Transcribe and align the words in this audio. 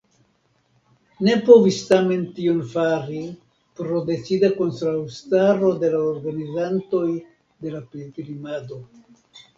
Ne 1.27 1.35
povis 1.49 1.81
tamen 1.89 2.23
tion 2.37 2.63
fari 2.71 3.21
pro 3.81 4.01
decida 4.09 4.49
kontraŭstaro 4.57 5.69
de 5.85 5.93
la 5.97 6.01
organizantoj 6.15 7.07
de 7.67 7.75
la 7.77 7.83
pilgrimado. 7.93 8.81